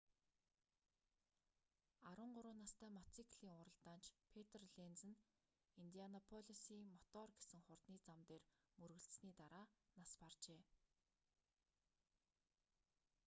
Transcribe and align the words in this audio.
13 2.11 2.57
настай 2.63 2.89
мотоциклийн 2.97 3.57
уралдаанч 3.61 4.05
петр 4.33 4.61
ленз 4.77 5.01
нь 5.11 5.19
индианаполисын 5.83 6.81
мотор 6.93 7.27
гэсэн 7.39 7.61
хурдны 7.67 7.97
зам 8.05 8.19
дээр 8.29 8.43
мөргөлдсөний 8.79 9.35
дараа 9.41 9.65
нас 9.99 10.11
баржээ 10.21 10.61